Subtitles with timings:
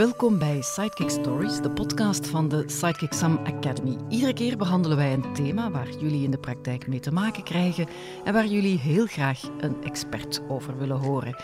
[0.00, 3.96] Welkom bij Sidekick Stories, de podcast van de Sidekick Sam Academy.
[4.08, 7.88] Iedere keer behandelen wij een thema waar jullie in de praktijk mee te maken krijgen
[8.24, 11.36] en waar jullie heel graag een expert over willen horen.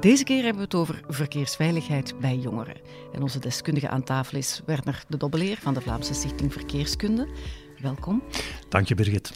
[0.00, 2.80] Deze keer hebben we het over verkeersveiligheid bij jongeren.
[3.12, 7.28] En onze deskundige aan tafel is Werner de Dobbeleer van de Vlaamse Stichting Verkeerskunde.
[7.80, 8.22] Welkom.
[8.68, 9.32] Dank je, Birgit.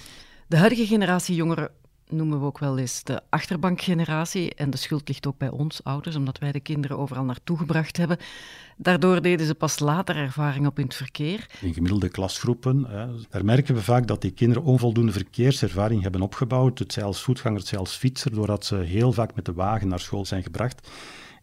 [0.46, 1.70] De huidige generatie jongeren
[2.08, 4.54] noemen we ook wel eens de achterbankgeneratie.
[4.54, 7.96] En de schuld ligt ook bij ons, ouders, omdat wij de kinderen overal naartoe gebracht
[7.96, 8.18] hebben.
[8.76, 11.46] Daardoor deden ze pas later ervaring op in het verkeer.
[11.60, 16.78] In gemiddelde klasgroepen, hè, daar merken we vaak dat die kinderen onvoldoende verkeerservaring hebben opgebouwd.
[16.78, 20.00] Het zij als voetganger, het als fietser, doordat ze heel vaak met de wagen naar
[20.00, 20.88] school zijn gebracht.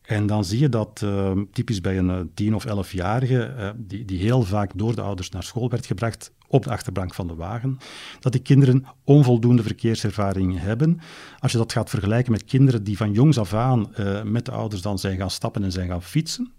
[0.01, 4.05] En dan zie je dat uh, typisch bij een uh, tien- of elfjarige, uh, die,
[4.05, 7.35] die heel vaak door de ouders naar school werd gebracht, op de achterbank van de
[7.35, 7.77] wagen,
[8.19, 10.99] dat die kinderen onvoldoende verkeerservaring hebben.
[11.39, 13.87] Als je dat gaat vergelijken met kinderen die van jongs af aan
[14.23, 16.51] met de ouders dan zijn gaan stappen en zijn gaan fietsen,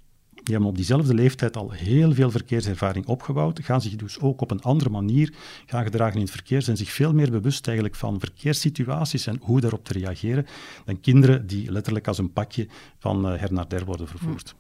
[0.45, 4.51] die hebben op diezelfde leeftijd al heel veel verkeerservaring opgebouwd, gaan zich dus ook op
[4.51, 5.35] een andere manier
[5.67, 9.61] gaan gedragen in het verkeer, zijn zich veel meer bewust eigenlijk van verkeerssituaties en hoe
[9.61, 10.47] daarop te reageren,
[10.85, 14.55] dan kinderen die letterlijk als een pakje van her naar der worden vervoerd.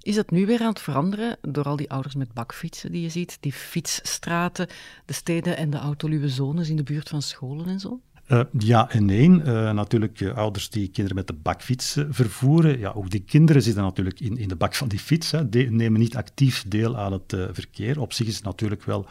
[0.00, 3.08] Is dat nu weer aan het veranderen door al die ouders met bakfietsen die je
[3.08, 4.66] ziet, die fietsstraten,
[5.06, 8.00] de steden en de autoluwe zones in de buurt van scholen en zo?
[8.28, 9.28] Uh, ja en nee.
[9.28, 12.78] Uh, natuurlijk uh, ouders die kinderen met de bakfiets vervoeren.
[12.78, 15.30] Ja, ook die kinderen zitten natuurlijk in, in de bak van die fiets.
[15.30, 15.48] Hè.
[15.48, 18.00] Die nemen niet actief deel aan het verkeer.
[18.00, 19.06] Op zich is het natuurlijk wel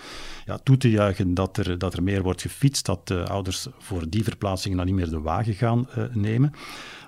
[0.46, 2.86] ja, toe te juichen dat er, dat er meer wordt gefietst.
[2.86, 6.54] Dat ouders voor die verplaatsingen dan niet meer de wagen gaan nemen.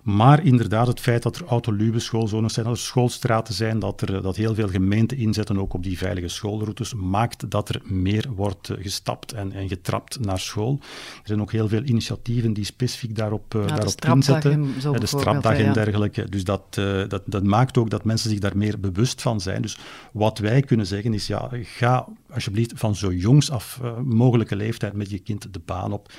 [0.03, 4.21] Maar inderdaad, het feit dat er autolube schoolzones zijn, dat er schoolstraten zijn, dat, er,
[4.21, 8.71] dat heel veel gemeenten inzetten ook op die veilige schoolroutes, maakt dat er meer wordt
[8.79, 10.79] gestapt en, en getrapt naar school.
[10.81, 14.73] Er zijn ook heel veel initiatieven die specifiek daarop, ja, daarop inzetten.
[14.99, 16.29] De strapdag en dergelijke.
[16.29, 16.73] Dus dat,
[17.07, 19.61] dat, dat maakt ook dat mensen zich daar meer bewust van zijn.
[19.61, 19.77] Dus
[20.11, 24.93] wat wij kunnen zeggen is, ja, ga alsjeblieft van zo jongs af uh, mogelijke leeftijd
[24.93, 26.11] met je kind de baan op.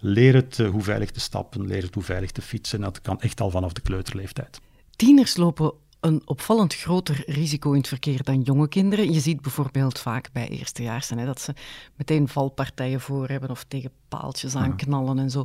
[0.00, 2.80] Leer het uh, hoe veilig te stappen, leer het hoe veilig te fietsen.
[2.80, 4.60] Dat kan echt al vanaf de kleuterleeftijd.
[4.96, 9.12] Tieners lopen een opvallend groter risico in het verkeer dan jonge kinderen.
[9.12, 11.54] Je ziet bijvoorbeeld vaak bij eerstejaarsen hè, dat ze
[11.96, 15.44] meteen valpartijen voor hebben of tegen paaltjes aanknallen en zo.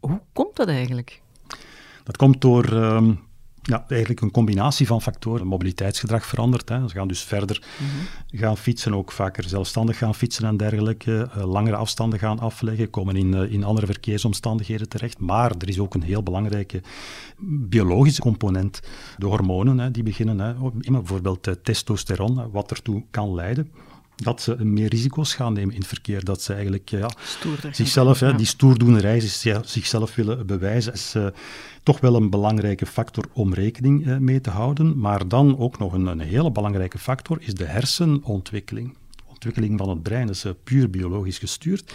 [0.00, 1.22] Hoe komt dat eigenlijk?
[2.04, 3.10] Dat komt door uh,
[3.62, 5.46] ja, eigenlijk een combinatie van factoren.
[5.46, 6.68] Mobiliteitsgedrag verandert.
[6.68, 6.88] Hè.
[6.88, 8.06] Ze gaan dus verder mm-hmm.
[8.30, 11.28] gaan fietsen, ook vaker zelfstandig gaan fietsen en dergelijke.
[11.36, 15.18] Uh, langere afstanden gaan afleggen, komen in, uh, in andere verkeersomstandigheden terecht.
[15.18, 16.82] Maar er is ook een heel belangrijke
[17.68, 18.80] biologische component.
[19.18, 20.54] De hormonen hè, die beginnen, hè,
[20.90, 23.70] bijvoorbeeld uh, testosteron, wat ertoe kan leiden
[24.22, 26.24] dat ze meer risico's gaan nemen in het verkeer.
[26.24, 27.10] Dat ze eigenlijk ja,
[27.70, 29.20] zichzelf, hè, die stoerdoenerij,
[29.64, 31.26] zichzelf willen bewijzen, is uh,
[31.82, 34.98] toch wel een belangrijke factor om rekening uh, mee te houden.
[34.98, 38.98] Maar dan ook nog een, een hele belangrijke factor is de hersenontwikkeling
[39.44, 41.92] ontwikkeling van het brein is uh, puur biologisch gestuurd.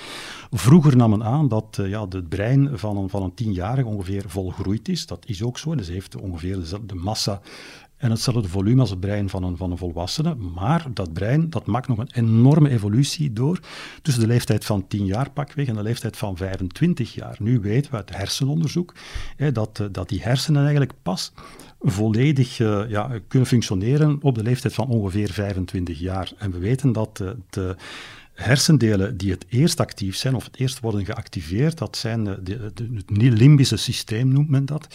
[0.51, 4.23] Vroeger nam men aan dat uh, ja, het brein van een, van een tienjarige ongeveer
[4.27, 5.05] volgroeid is.
[5.05, 5.75] Dat is ook zo.
[5.75, 7.41] Dus heeft ongeveer dezelfde massa
[7.97, 10.35] en hetzelfde volume als het brein van een, van een volwassene.
[10.35, 13.59] Maar dat brein dat maakt nog een enorme evolutie door
[14.01, 17.35] tussen de leeftijd van 10 jaar pakweg en de leeftijd van 25 jaar.
[17.39, 18.93] Nu weten we uit hersenonderzoek
[19.35, 21.33] hè, dat, eh, dat die hersenen eigenlijk pas
[21.79, 26.31] volledig uh, ja, kunnen functioneren op de leeftijd van ongeveer 25 jaar.
[26.37, 27.75] En we weten dat uh, de
[28.35, 33.11] hersendelen die het eerst actief zijn of het eerst worden geactiveerd, dat zijn de, het
[33.15, 34.87] limbische systeem noemt men dat.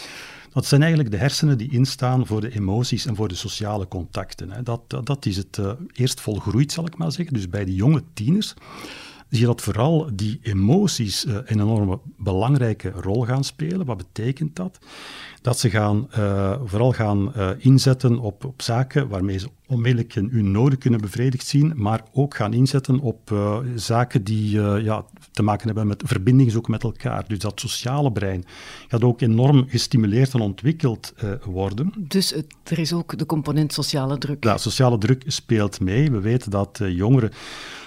[0.53, 4.51] Dat zijn eigenlijk de hersenen die instaan voor de emoties en voor de sociale contacten.
[4.51, 4.63] Hè.
[4.63, 7.35] Dat, dat, is het uh, eerst volgroeid, zal ik maar zeggen.
[7.35, 8.55] Dus bij de jonge tieners
[9.31, 13.87] zie je dat vooral die emoties uh, een enorme belangrijke rol gaan spelen.
[13.87, 14.79] Wat betekent dat?
[15.43, 20.51] Dat ze gaan, uh, vooral gaan uh, inzetten op, op zaken waarmee ze onmiddellijk hun
[20.51, 25.67] noden kunnen bevredigd zien, maar ook gaan inzetten op uh, zaken die ja, te maken
[25.67, 27.25] hebben met verbindingen ook met elkaar.
[27.29, 28.45] Dus dat sociale brein
[28.89, 31.15] gaat ook enorm gestimuleerd en ontwikkeld
[31.45, 31.93] worden.
[31.99, 34.45] Dus het, er is ook de component sociale druk.
[34.45, 36.11] Ja, sociale druk speelt mee.
[36.11, 37.31] We weten dat jongeren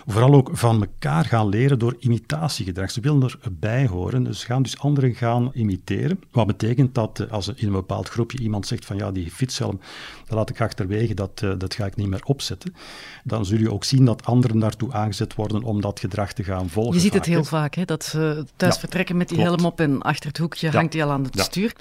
[0.05, 2.91] vooral ook van elkaar gaan leren door imitatiegedrag.
[2.91, 6.19] Ze willen erbij horen, dus ze gaan dus anderen gaan imiteren.
[6.31, 9.79] Wat betekent dat als in een bepaald groepje iemand zegt van ja, die fietshelm,
[10.25, 12.75] dat laat ik achterwege, dat, uh, dat ga ik niet meer opzetten.
[13.23, 16.69] Dan zul je ook zien dat anderen daartoe aangezet worden om dat gedrag te gaan
[16.69, 16.93] volgen.
[16.93, 19.51] Je ziet het heel vaak, hè, dat ze thuis ja, vertrekken met die klopt.
[19.51, 20.73] helm op en achter het hoekje ja.
[20.73, 21.73] hangt die al aan het stuur.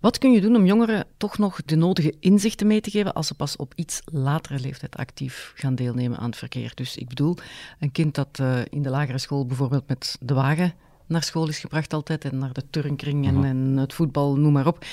[0.00, 3.26] Wat kun je doen om jongeren toch nog de nodige inzichten mee te geven als
[3.26, 6.72] ze pas op iets latere leeftijd actief gaan deelnemen aan het verkeer?
[6.74, 7.36] Dus ik bedoel,
[7.78, 10.74] een kind dat uh, in de lagere school bijvoorbeeld met de wagen
[11.06, 13.50] naar school is gebracht altijd en naar de turnkring en, mm-hmm.
[13.50, 14.84] en het voetbal, noem maar op.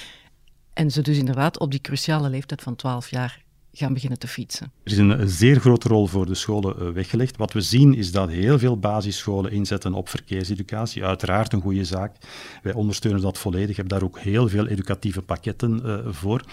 [0.73, 3.42] En ze dus inderdaad op die cruciale leeftijd van 12 jaar
[3.73, 4.71] gaan beginnen te fietsen?
[4.83, 7.37] Er is een, zeer grote rol voor de scholen uh, weggelegd.
[7.37, 11.05] Wat we zien is dat heel veel basisscholen inzetten op verkeerseducatie.
[11.05, 12.15] Uiteraard een goede zaak.
[12.63, 13.75] Wij ondersteunen dat volledig.
[13.75, 16.43] hebben daar ook heel veel educatieve pakketten uh, voor.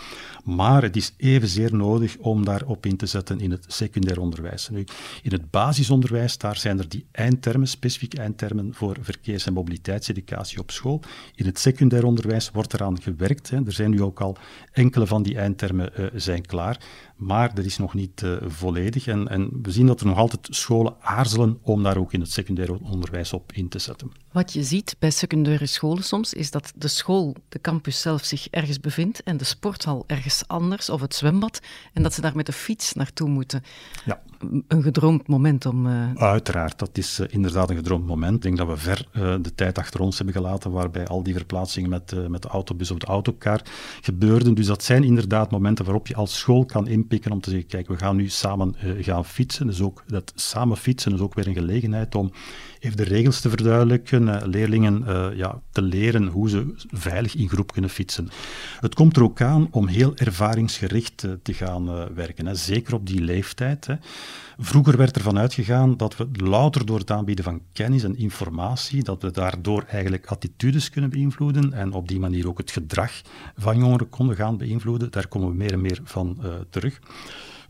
[0.45, 4.69] Maar het is evenzeer nodig om daarop in te zetten in het secundair onderwijs.
[4.69, 4.85] Nu,
[5.23, 10.71] in het basisonderwijs daar zijn er die eindtermen, specifieke eindtermen voor verkeers- en mobiliteitseducatie op
[10.71, 11.03] school.
[11.35, 13.51] In het secundair onderwijs wordt eraan gewerkt.
[13.51, 13.57] Hè.
[13.67, 14.37] Er zijn nu ook al
[14.73, 16.81] enkele van die eindtermen uh, zijn klaar
[17.21, 19.07] maar dat is nog niet uh, volledig.
[19.07, 22.33] En, en, we zien dat er nog altijd scholen aarzelen om daar ook in het
[22.33, 24.13] secundair onderwijs op in te zetten.
[24.33, 28.49] Wat je ziet bij secundaire scholen soms, is dat de school, de campus zelf, zich
[28.51, 31.61] ergens bevindt en de sporthal ergens anders, of het zwembad,
[31.93, 33.63] en dat ze daar met de fiets naartoe moeten.
[34.05, 34.23] Ja.
[34.69, 35.87] Een gedroomd moment om...
[35.87, 36.15] Uh...
[36.15, 38.35] Uiteraard, dat is uh, inderdaad een gedroomd moment.
[38.35, 39.07] Ik denk dat we ver
[39.43, 42.99] de tijd achter ons hebben gelaten waarbij al die verplaatsingen met, met de autobus of
[42.99, 43.61] de autocar
[44.01, 44.55] gebeurden.
[44.55, 47.89] Dus dat zijn inderdaad momenten waarop je als school kan inpikken om te zeggen, kijk,
[47.89, 49.67] we gaan nu samen gaan fietsen.
[49.67, 52.33] Dus ook dat samen fietsen is ook weer een gelegenheid om
[52.79, 57.49] even de regels te verduidelijken, uh, leerlingen uh, ja, te leren hoe ze veilig in
[57.49, 58.29] groep kunnen fietsen.
[58.81, 62.55] Het komt er ook aan om heel ervaringsgericht uh, te gaan werken, hè.
[62.55, 63.87] zeker op die leeftijd.
[63.87, 63.95] Hè.
[64.59, 69.23] Vroeger werd ervan uitgegaan dat we louter door het aanbieden van kennis en informatie, dat
[69.23, 73.13] we daardoor eigenlijk attitudes kunnen beïnvloeden en op die manier ook het gedrag
[73.57, 75.11] van jongeren konden gaan beïnvloeden.
[75.11, 76.39] Daar komen we meer en meer van
[76.71, 77.01] terug.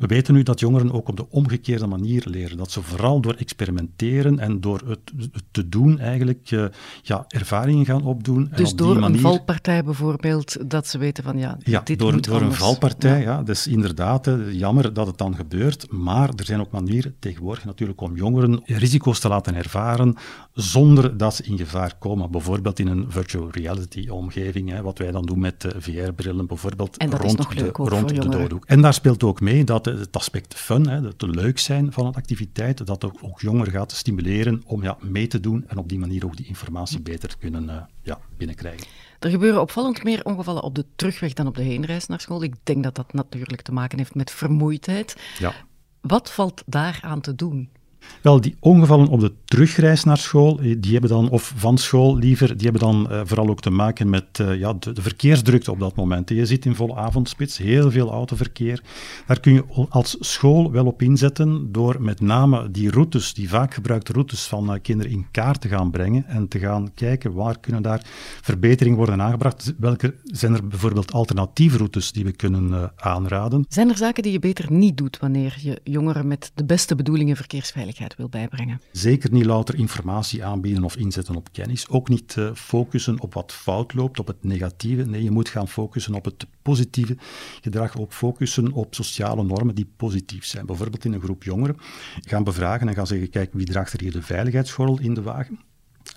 [0.00, 2.56] We weten nu dat jongeren ook op de omgekeerde manier leren.
[2.56, 5.00] Dat ze vooral door experimenteren en door het,
[5.32, 6.64] het te doen eigenlijk uh,
[7.02, 8.48] ja, ervaringen gaan opdoen.
[8.50, 9.16] Dus en op door die manier...
[9.16, 12.52] een valpartij bijvoorbeeld, dat ze weten van ja, ja dit door, moet door anders.
[12.52, 13.24] een valpartij, ja.
[13.24, 13.36] ja.
[13.36, 15.92] dat is inderdaad jammer dat het dan gebeurt.
[15.92, 20.14] Maar er zijn ook manieren tegenwoordig natuurlijk om jongeren risico's te laten ervaren
[20.52, 22.30] zonder dat ze in gevaar komen.
[22.30, 26.96] Bijvoorbeeld in een virtual reality omgeving, hè, wat wij dan doen met uh, VR-brillen, bijvoorbeeld
[26.96, 28.64] en dat rond, is nog de, leuk rond de doodhoek.
[28.64, 32.14] En daar speelt ook mee dat het aspect fun, hè, het leuk zijn van een
[32.14, 35.98] activiteit, dat ook, ook jongeren gaat stimuleren om ja, mee te doen en op die
[35.98, 38.86] manier ook die informatie beter te kunnen uh, ja, binnenkrijgen.
[39.18, 42.42] Er gebeuren opvallend meer ongevallen op de terugweg dan op de heenreis naar school.
[42.42, 45.16] Ik denk dat dat natuurlijk te maken heeft met vermoeidheid.
[45.38, 45.54] Ja.
[46.00, 47.70] Wat valt daaraan te doen?
[48.22, 52.56] Wel, die ongevallen op de terugreis naar school, die hebben dan, of van school liever,
[52.56, 55.96] die hebben dan uh, vooral ook te maken met uh, ja, de, verkeersdrukte op dat
[55.96, 56.28] moment.
[56.28, 58.82] Je zit in volle avondspits, heel veel autoverkeer.
[59.26, 63.74] Daar kun je als school wel op inzetten door met name die routes, die vaak
[63.74, 67.82] gebruikte routes van kinderen in kaart te gaan brengen en te gaan kijken waar kunnen
[67.82, 68.06] daar
[68.42, 69.74] verbeteringen worden aangebracht.
[69.78, 73.64] Welke zijn er bijvoorbeeld alternatieve routes die we kunnen aanraden?
[73.68, 77.36] Zijn er zaken die je beter niet doet wanneer je jongeren met de beste bedoelingen
[77.36, 78.80] verkeersveiligheid wil bijbrengen.
[78.92, 81.88] Zeker niet louter informatie aanbieden of inzetten op kennis.
[81.88, 85.02] Ook niet uh, focussen op wat fout loopt, op het negatieve.
[85.02, 87.16] Nee, je moet gaan focussen op het positieve
[87.60, 87.98] gedrag.
[87.98, 90.66] Ook focussen op sociale normen die positief zijn.
[90.66, 91.76] Bijvoorbeeld in een groep jongeren
[92.20, 95.58] gaan bevragen en gaan zeggen: kijk, wie draagt er hier de veiligheidsgordel in de wagen?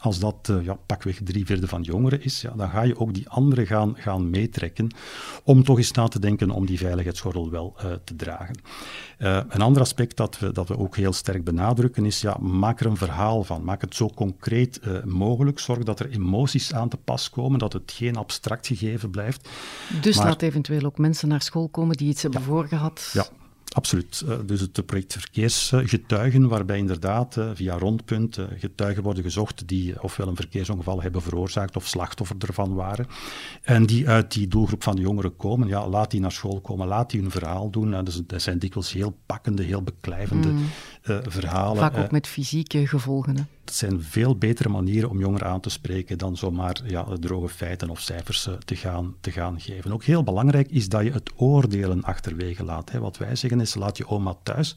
[0.03, 3.13] Als dat uh, ja, pakweg drie vierde van jongeren is, ja, dan ga je ook
[3.13, 4.95] die anderen gaan, gaan meetrekken
[5.43, 8.55] om toch eens na te denken om die veiligheidsgordel wel uh, te dragen.
[9.19, 12.79] Uh, een ander aspect dat we, dat we ook heel sterk benadrukken is, ja, maak
[12.79, 13.63] er een verhaal van.
[13.63, 15.59] Maak het zo concreet mogelijk.
[15.59, 19.49] Zorg dat er emoties aan te pas komen, dat het geen abstract gegeven blijft.
[20.01, 23.09] Dus maar, laat eventueel ook mensen naar school komen die iets hebben ja, voorgehad.
[23.13, 23.25] Ja,
[23.73, 24.23] Absoluut.
[24.25, 30.01] Uh, dus het project Verkeersgetuigen, waarbij inderdaad uh, via rondpunt uh, getuigen worden gezocht die
[30.01, 33.07] ofwel een verkeersongeval hebben veroorzaakt of slachtoffer ervan waren.
[33.61, 35.67] En die uit die doelgroep van de jongeren komen.
[35.67, 38.03] Ja, laat die naar school komen, laat die hun verhaal doen.
[38.03, 40.65] dus dat zijn dikwijls heel pakkende, heel beklijvende mm.
[41.23, 41.77] verhalen.
[41.77, 43.35] Vaak ook met fysieke gevolgen.
[43.37, 43.43] Hè?
[43.65, 47.89] Het zijn veel betere manieren om jongeren aan te spreken dan zomaar ja, droge feiten
[47.89, 49.91] of cijfers te, gaan, te gaan geven.
[49.91, 52.91] Ook heel belangrijk is dat je het oordelen achterwege laat.
[52.91, 52.99] Hè.
[52.99, 54.73] Wat wij zeggen is, laat je oma thuis.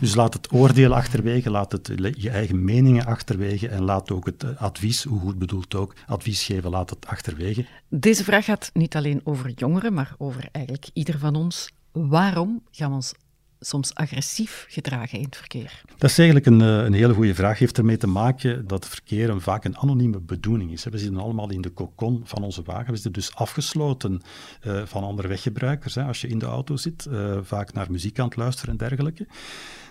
[0.00, 4.56] Dus laat het oordeel achterwege, laat het, je eigen meningen achterwege en laat ook het
[4.58, 7.66] advies, hoe goed bedoeld ook, advies geven, laat het achterwege.
[7.88, 11.70] Deze vraag gaat niet alleen over jongeren, maar over eigenlijk ieder van ons.
[11.92, 13.14] Waarom gaan we ons
[13.60, 15.82] soms agressief gedragen in het verkeer?
[15.98, 17.58] Dat is eigenlijk een, een hele goede vraag.
[17.58, 20.84] Heeft ermee te maken dat verkeer een, vaak een anonieme bedoeling is.
[20.84, 22.86] We zitten allemaal in de kokon van onze wagen.
[22.86, 24.22] We zitten dus afgesloten
[24.66, 25.94] uh, van andere weggebruikers.
[25.94, 26.02] Hè.
[26.02, 29.26] Als je in de auto zit, uh, vaak naar muziek aan het luisteren en dergelijke.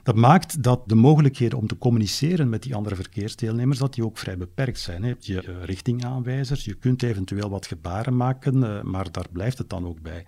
[0.04, 4.18] Dat maakt dat de mogelijkheden om te communiceren met die andere verkeersdeelnemers, dat die ook
[4.18, 5.02] vrij beperkt zijn.
[5.02, 9.86] Je hebt je richtingaanwijzers, je kunt eventueel wat gebaren maken, maar daar blijft het dan
[9.86, 10.26] ook bij.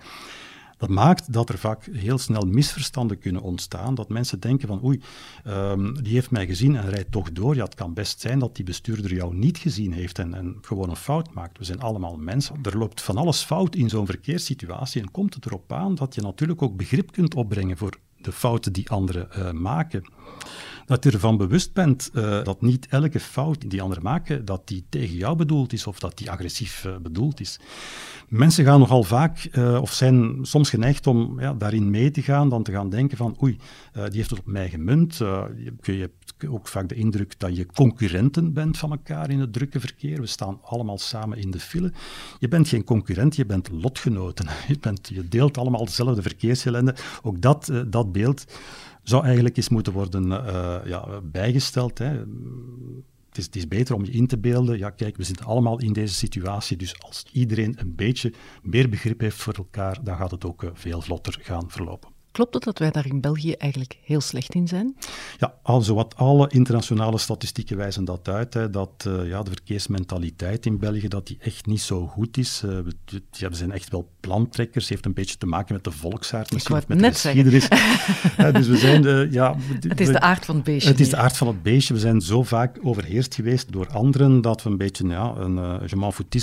[0.81, 5.01] Dat maakt dat er vaak heel snel misverstanden kunnen ontstaan, dat mensen denken van oei,
[5.47, 7.55] um, die heeft mij gezien en rijdt toch door.
[7.55, 10.89] Ja, het kan best zijn dat die bestuurder jou niet gezien heeft en, en gewoon
[10.89, 11.57] een fout maakt.
[11.57, 12.55] We zijn allemaal mensen.
[12.63, 16.21] Er loopt van alles fout in zo'n verkeerssituatie en komt het erop aan dat je
[16.21, 20.03] natuurlijk ook begrip kunt opbrengen voor de fouten die anderen uh, maken
[20.85, 24.85] dat je ervan bewust bent uh, dat niet elke fout die anderen maken, dat die
[24.89, 27.59] tegen jou bedoeld is of dat die agressief uh, bedoeld is.
[28.27, 29.49] Mensen gaan nogal vaak,
[29.81, 33.37] of zijn soms geneigd om ja, daarin mee te gaan, dan te gaan denken van
[33.43, 33.57] oei,
[33.93, 35.17] die heeft het op mij gemunt.
[35.17, 36.09] Je, je,
[36.49, 40.21] ook vaak de indruk dat je concurrenten bent van elkaar in het drukke verkeer.
[40.21, 41.91] We staan allemaal samen in de file.
[42.39, 44.47] Je bent geen concurrent, je bent lotgenoten.
[44.67, 46.95] Je, bent, je deelt allemaal dezelfde verkeersellende.
[47.21, 48.45] Ook dat, dat beeld
[49.03, 51.97] zou eigenlijk eens moeten worden uh, ja, bijgesteld.
[51.97, 52.09] Hè.
[53.27, 55.79] Het is, het is, beter om je in te beelden, ja kijk, we zitten allemaal
[55.79, 60.31] in deze situatie, dus als iedereen een beetje meer begrip heeft voor elkaar, dan gaat
[60.31, 62.10] het ook uh, veel vlotter gaan verlopen.
[62.31, 64.95] Klopt het dat wij daar in België eigenlijk heel slecht in zijn?
[65.37, 68.53] Ja, al zowat alle internationale statistieken wijzen dat uit.
[68.53, 72.61] Hè, dat uh, ja, de verkeersmentaliteit in België dat die echt niet zo goed is.
[72.65, 74.89] Uh, we, ja, we zijn echt wel plantrekkers.
[74.89, 77.67] heeft een beetje te maken met de volksaard, misschien met net de geschiedenis.
[78.37, 79.55] ja, dus we zijn, uh, ja,
[79.87, 80.89] het is de aard van het beestje.
[80.89, 81.93] Het is de aard van het beestje.
[81.93, 85.55] We zijn zo vaak overheerst geweest door anderen dat we een beetje ja, een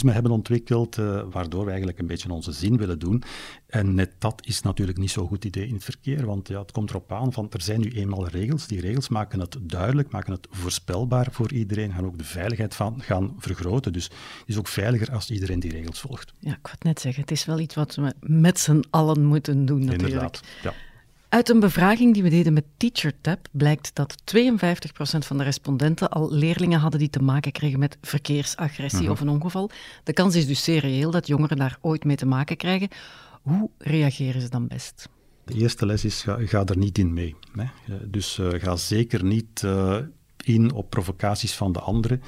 [0.05, 0.97] uh, hebben ontwikkeld,
[1.31, 3.23] waardoor we eigenlijk een beetje onze zin willen doen.
[3.67, 6.73] En net dat is natuurlijk niet zo'n goed idee in het verkeer, want ja, het
[6.73, 8.67] komt erop aan van er zijn nu eenmaal regels.
[8.67, 13.03] Die regels maken het duidelijk, maken het voorspelbaar voor iedereen, gaan ook de veiligheid van
[13.03, 13.93] gaan vergroten.
[13.93, 14.13] Dus het
[14.47, 16.33] is ook veiliger als iedereen die regels volgt.
[16.39, 19.67] Ja, ik wou net zeggen, het is wel iets wat we met z'n allen moeten
[19.67, 20.03] doen natuurlijk.
[20.09, 20.73] Inderdaad, ja.
[21.29, 26.33] Uit een bevraging die we deden met TeacherTap blijkt dat 52% van de respondenten al
[26.33, 29.11] leerlingen hadden die te maken kregen met verkeersagressie Mhm.
[29.11, 29.71] of een ongeval.
[30.05, 32.89] De kans is dus zeer reëel dat jongeren daar ooit mee te maken krijgen.
[33.43, 35.09] Hoe reageren ze dan best?
[35.49, 37.35] De eerste les is, ga, ga er niet in mee.
[37.53, 37.65] Hè.
[38.11, 39.97] Dus uh, ga zeker niet uh,
[40.45, 42.23] in op provocaties van de anderen.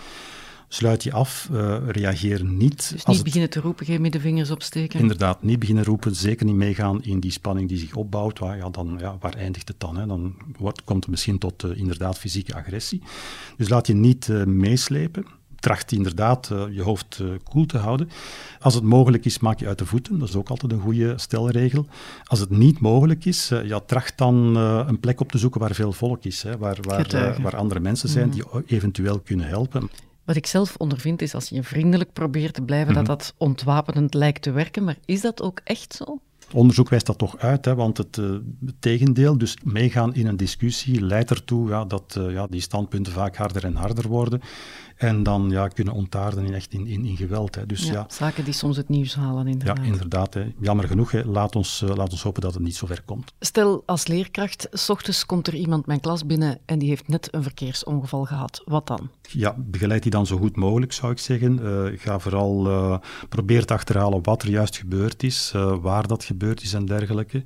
[0.69, 2.91] Sluit je af, uh, reageer niet.
[2.93, 5.01] Dus niet beginnen te roepen, geen middenvingers opsteken?
[5.01, 8.39] Inderdaad, niet beginnen roepen, zeker niet meegaan in die spanning die zich opbouwt.
[8.39, 9.97] Waar, ja, dan, ja, waar eindigt het dan?
[9.97, 10.07] Hè?
[10.07, 13.03] Dan wordt, komt het misschien tot inderdaad fysieke agressie.
[13.57, 15.27] Dus laat je niet meeslepen
[15.61, 18.11] tracht inderdaad uh, je hoofd uh, koel te houden.
[18.61, 20.19] Als het mogelijk is, maak je uit de voeten.
[20.19, 21.87] Dat is ook altijd een goede stelregel.
[22.25, 25.75] Als het niet mogelijk is, uh, ja, tracht dan een plek op te zoeken waar
[25.75, 26.43] veel volk is.
[26.43, 28.33] Hè, waar, waar, waar andere mensen zijn mm.
[28.33, 29.91] die eventueel kunnen helpen.
[30.25, 32.95] Wat ik zelf ondervind is als je vriendelijk probeert te blijven, mm.
[32.95, 34.85] dat dat ontwapenend lijkt te werken.
[34.85, 36.21] Maar is dat ook echt zo?
[36.53, 38.37] Onderzoek wijst dat toch uit, hè, want het, uh,
[38.79, 43.37] tegendeel, dus meegaan in een discussie, leidt ertoe ja, dat uh, ja, die standpunten vaak
[43.37, 44.41] harder en harder worden.
[45.01, 47.55] En dan ja, kunnen ontaarden in, echt in, in, in geweld.
[47.55, 47.67] Hè.
[47.67, 49.77] Dus, ja, ja, zaken die soms het nieuws halen, inderdaad.
[49.77, 50.35] Ja, inderdaad.
[50.35, 50.53] Hè.
[50.61, 51.11] Jammer genoeg.
[51.11, 51.25] Hè.
[51.25, 53.33] Laat, ons, uh, laat ons hopen dat het niet zo ver komt.
[53.39, 57.35] Stel, als leerkracht, s ochtends komt er iemand mijn klas binnen en die heeft net
[57.35, 58.63] een verkeersongeval gehad.
[58.65, 59.11] Wat dan?
[59.23, 61.59] Ja, begeleid die dan zo goed mogelijk, zou ik zeggen.
[61.63, 66.63] Uh, ga vooral uh, probeer te achterhalen wat er juist gebeurd is, waar dat gebeurd
[66.63, 67.45] is en dergelijke.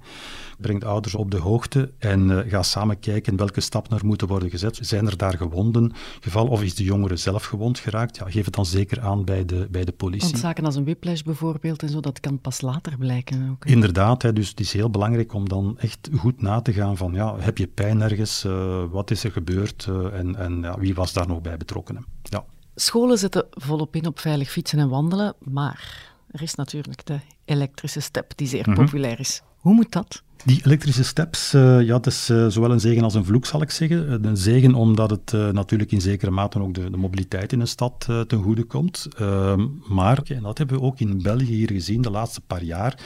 [0.59, 4.51] Breng de ouders op de hoogte en ga samen kijken welke stappen er moeten worden
[4.51, 4.79] gezet.
[4.81, 8.55] Zijn er daar gewonden gevallen of is de jongere zelf gewond geraakt, ja, geef het
[8.55, 10.29] dan zeker aan bij de, bij de politie.
[10.29, 13.51] Want zaken als een whiplash bijvoorbeeld en zo, dat kan pas later blijken.
[13.51, 16.97] Ook, Inderdaad, hè, dus het is heel belangrijk om dan echt goed na te gaan
[16.97, 20.79] van, ja, heb je pijn ergens, uh, wat is er gebeurd uh, en, en ja,
[20.79, 22.05] wie was daar nog bij betrokken?
[22.23, 22.45] Ja.
[22.75, 28.01] Scholen zetten volop in op veilig fietsen en wandelen, maar er is natuurlijk de elektrische
[28.01, 28.85] step die zeer mm -hmm.
[28.85, 29.43] populair is.
[29.57, 30.23] Hoe moet dat?
[30.45, 33.63] Die elektrische steps, uh, ja, dat is uh, zowel een zegen als een vloek, zal
[33.63, 34.25] ik zeggen.
[34.25, 38.09] Een zegen omdat het natuurlijk in zekere mate ook de, de mobiliteit in een stad
[38.27, 39.09] ten goede komt.
[39.19, 42.99] Ehm, maar, en dat hebben we ook in België hier gezien de laatste paar jaar,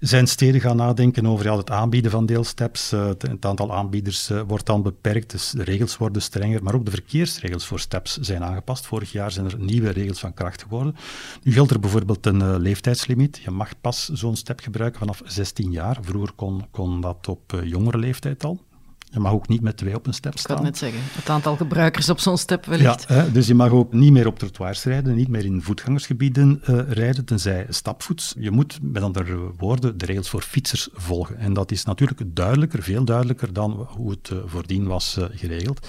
[0.00, 2.90] zijn steden gaan nadenken over ja, het aanbieden van deelsteps.
[2.90, 6.90] Het, het, aantal aanbieders wordt dan beperkt, dus de regels worden strenger, maar ook de
[6.90, 8.86] verkeersregels voor steps zijn aangepast.
[8.86, 10.96] Vorig jaar zijn er nieuwe regels van kracht geworden.
[11.42, 13.40] Nu geldt er bijvoorbeeld een leeftijdslimiet.
[13.44, 15.98] Je mag pas zo'n step gebruiken vanaf 16 jaar.
[16.00, 18.60] Vroeger kon kon dat op uh, jongere leeftijd al.
[19.12, 20.56] Je mag ook niet met twee op een step staan.
[20.56, 23.04] Ik kan net zeggen, het aantal gebruikers op zo'n step wellicht.
[23.08, 26.62] Ja, hè, dus je mag ook niet meer op trottoirs rijden, niet meer in voetgangersgebieden
[26.70, 28.34] uh, rijden, tenzij stapvoets.
[28.38, 31.38] Je moet, met andere woorden, de regels voor fietsers volgen.
[31.38, 35.86] En dat is natuurlijk duidelijker, veel duidelijker dan hoe het uh, voordien was uh, geregeld.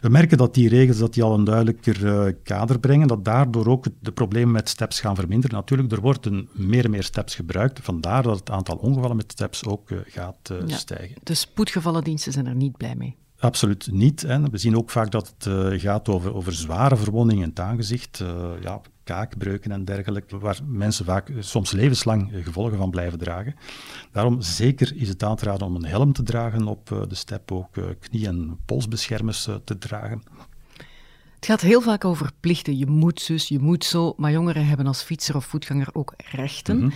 [0.00, 3.86] We merken dat die regels dat die al een duidelijker kader brengen, dat daardoor ook
[4.00, 5.56] de problemen met steps gaan verminderen.
[5.56, 9.64] Natuurlijk, er worden meer en meer steps gebruikt, vandaar dat het aantal ongevallen met steps
[9.64, 11.16] ook gaat ja, stijgen.
[11.22, 13.16] De spoedgevallendiensten zijn er niet blij mee.
[13.38, 14.22] Absoluut niet.
[14.22, 14.50] Hè.
[14.50, 18.20] We zien ook vaak dat het uh, gaat over, over zware verwondingen in het aangezicht.
[18.20, 23.54] Uh, ja, kaakbreuken en dergelijke, waar mensen vaak soms levenslang gevolgen van blijven dragen.
[24.12, 27.52] Daarom zeker is het aan te raden om een helm te dragen op de step,
[27.52, 30.22] ook knie- en polsbeschermers te dragen.
[31.34, 32.78] Het gaat heel vaak over plichten.
[32.78, 34.14] Je moet zus, je moet zo.
[34.16, 36.78] Maar jongeren hebben als fietser of voetganger ook rechten.
[36.78, 36.90] Mhm.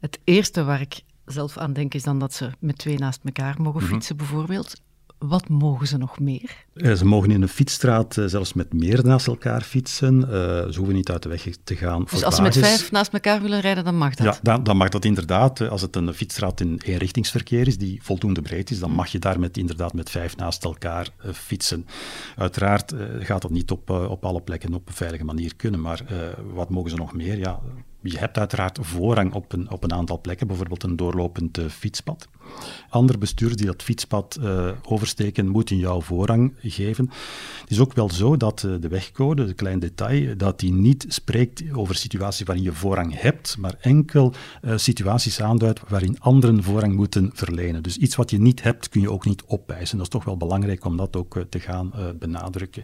[0.00, 3.60] Het eerste waar ik zelf aan denk is dan dat ze met twee naast elkaar
[3.62, 3.92] mogen mhm.
[3.92, 4.80] fietsen, bijvoorbeeld.
[5.28, 6.64] Wat mogen ze nog meer?
[6.74, 10.20] Eh, ze mogen in een fietsstraat eh, zelfs met meer naast elkaar fietsen.
[10.20, 12.06] Uh, ze hoeven niet uit de weg te gaan.
[12.10, 14.26] Dus als ze met vijf naast elkaar willen rijden, dan mag dat?
[14.26, 15.60] Ja, dan, dan, mag dat inderdaad.
[15.60, 19.40] Als het een fietsstraat in eenrichtingsverkeer is, die voldoende breed is, dan mag je daar
[19.40, 21.86] met, inderdaad met vijf naast elkaar fietsen.
[22.36, 26.00] Uiteraard gaat dat niet op, op alle plekken op een veilige manier kunnen, maar
[26.52, 27.38] wat mogen ze nog meer?
[27.38, 27.60] Ja,
[28.06, 32.28] je hebt uiteraard voorrang op een, op een aantal plekken, bijvoorbeeld een doorlopend fietspad.
[32.88, 37.10] Andere bestuurders die dat fietspad uh, oversteken, moeten jou voorrang geven.
[37.60, 41.04] Het is ook wel zo dat uh, de wegcode, het klein detail, dat die niet
[41.08, 44.32] spreekt over situaties waarin je voorrang hebt, maar enkel
[44.74, 47.82] situaties aanduidt waarin anderen voorrang moeten verlenen.
[47.82, 49.96] Dus iets wat je niet hebt, kun je ook niet opeisen.
[49.96, 52.82] Dat is toch wel belangrijk om dat ook te gaan benadrukken.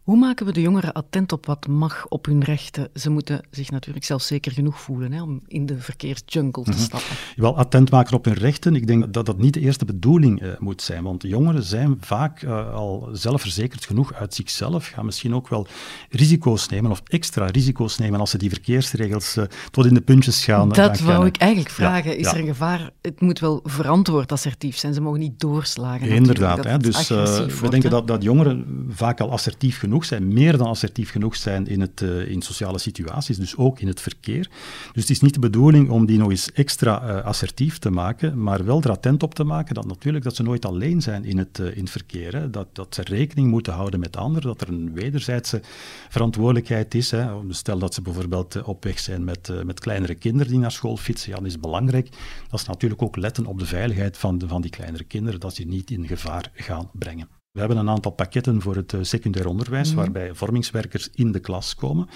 [0.00, 2.88] Hoe maken we de jongeren attent op wat mag op hun rechten?
[2.94, 6.80] Ze moeten zich natuurlijk zelfzeker genoeg voelen hè, om in de verkeersjungle te mhm.
[6.80, 7.16] stappen.
[7.36, 10.48] Wel, attent maken op hun rechten, ik denk dat dat niet de eerste bedoeling uh,
[10.58, 11.02] moet zijn.
[11.02, 15.66] Want jongeren zijn vaak uh, al zelfverzekerd genoeg uit zichzelf, gaan misschien ook wel
[16.10, 20.44] risico's nemen of extra risico's nemen als ze die verkeersregels uh, tot in de puntjes
[20.44, 22.18] gaan Dat wou ik eigenlijk vragen.
[22.18, 22.90] Is er een gevaar?
[23.00, 24.94] Het moet wel verantwoord assertief zijn.
[24.94, 26.08] Ze mogen niet doorslagen.
[26.08, 26.64] Inderdaad.
[26.64, 31.10] Hè, dus we denken dat, dat jongeren vaak al assertief genoeg zijn, meer dan assertief
[31.10, 34.48] genoeg zijn in, het, uh, in sociale situaties, dus ook in het verkeer.
[34.92, 38.42] Dus het is niet de bedoeling om die nog eens extra uh, assertief te maken,
[38.42, 41.38] maar wel er attent op te maken dat natuurlijk dat ze nooit alleen zijn in
[41.38, 42.50] het, uh, in verkeer.
[42.50, 45.60] Dat, dat ze rekening moeten houden met anderen, dat er een wederzijdse
[46.08, 47.10] verantwoordelijkheid is.
[47.10, 47.28] Hè.
[47.48, 51.30] Stel dat ze bijvoorbeeld op weg zijn met, met kleinere kinderen die naar school fietsen,
[51.30, 52.08] ja, dan is belangrijk
[52.48, 55.54] dat ze natuurlijk ook letten op de veiligheid van, de, van die kleinere kinderen, dat
[55.54, 57.39] ze niet in gevaar gaan brengen.
[57.50, 59.96] We hebben een aantal pakketten voor het eh, secundair onderwijs, mhm.
[59.96, 62.08] waarbij vormingswerkers in de klas komen.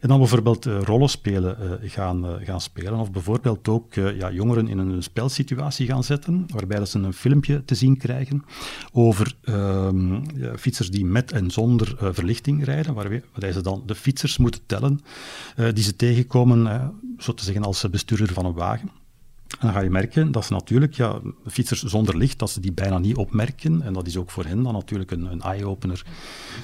[0.00, 2.98] En dan bijvoorbeeld uh, rollenspelen uh, gaan, gaan spelen.
[2.98, 7.74] Of bijvoorbeeld ook ja, jongeren in een spelsituatie gaan zetten, waarbij ze een filmpje te
[7.74, 8.44] zien krijgen
[8.92, 14.36] over ehm, ja, fietsers die met en zonder verlichting rijden, waarbij ze dan de fietsers
[14.36, 15.00] moeten tellen
[15.72, 18.90] die ze tegenkomen, zo te zeggen als bestuurder van een wagen
[19.60, 22.98] dan ga je merken dat ze natuurlijk, ja, fietsers zonder licht, dat ze die bijna
[22.98, 23.82] niet opmerken.
[23.82, 26.04] En dat is ook voor hen dan natuurlijk een, een eye-opener.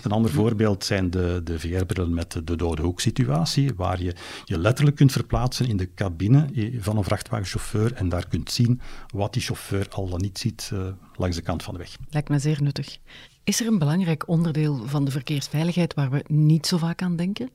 [0.02, 4.96] Een ander voorbeeld zijn de, de VR-brillen met de dode hoek-situatie, waar je je letterlijk
[4.96, 6.48] kunt verplaatsen in de cabine
[6.78, 8.80] van een vrachtwagenchauffeur en daar kunt zien
[9.14, 10.80] wat die chauffeur al dan niet ziet uh,
[11.16, 11.96] langs de kant van de weg.
[12.10, 12.98] Lijkt me zeer nuttig.
[13.44, 17.50] Is er een belangrijk onderdeel van de verkeersveiligheid waar we niet zo vaak aan denken?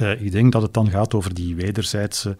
[0.00, 2.36] Uh, ik denk dat het dan gaat over die wederzijdse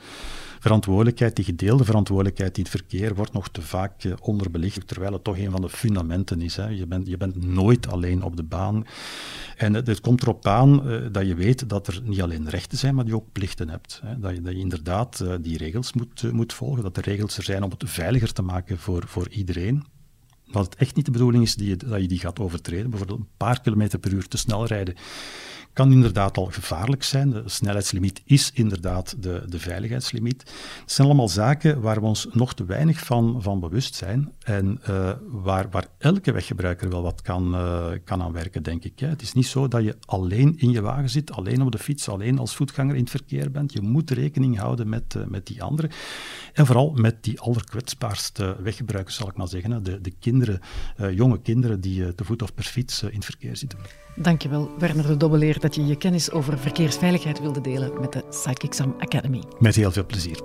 [0.58, 5.24] verantwoordelijkheid, die gedeelde verantwoordelijkheid in het verkeer, wordt nog te vaak uh, onderbelicht, terwijl het
[5.24, 6.56] toch een van de fundamenten is.
[6.56, 6.68] Hè.
[6.68, 8.86] Je, bent, je bent nooit alleen op de baan.
[9.56, 12.94] En het, komt erop aan uh, dat je weet dat er niet alleen rechten zijn,
[12.94, 14.00] maar dat je ook plichten hebt.
[14.04, 14.18] Hè.
[14.18, 17.62] Dat, je, dat je inderdaad die regels moet, moet volgen, dat de regels er zijn
[17.62, 19.84] om het veiliger te maken voor, voor iedereen.
[20.50, 23.60] Dat het echt niet de bedoeling is dat je die gaat overtreden, bijvoorbeeld een paar
[23.60, 24.94] kilometer per uur te snel rijden
[25.78, 27.30] kan inderdaad al gevaarlijk zijn.
[27.30, 30.40] De snelheidslimiet is inderdaad de, de veiligheidslimiet.
[30.80, 34.80] Het zijn allemaal zaken waar we ons nog te weinig van, van bewust zijn en
[34.90, 38.98] uh, waar, waar elke weggebruiker wel wat kan, uh, kan aan werken, denk ik.
[38.98, 39.06] Hè.
[39.06, 42.08] Het is niet zo dat je alleen in je wagen zit, alleen op de fiets,
[42.08, 43.72] alleen als voetganger in het verkeer bent.
[43.72, 45.90] Je moet rekening houden met, uh, met die anderen.
[46.52, 49.82] En vooral met die allerkwetsbaarste weggebruikers, zal ik maar zeggen.
[49.82, 50.60] De, de kinderen, kinderen,
[50.96, 53.78] eh, jonge kinderen die eh, te voet of per fiets eh, in het verkeer zitten.
[54.16, 58.94] Dankjewel, Werner de Dobbeleer, dat je je kennis over verkeersveiligheid wilde delen met de Sidekicksam
[58.98, 59.42] Academy.
[59.58, 60.40] Met heel veel plezier.